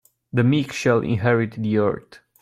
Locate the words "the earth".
1.61-2.21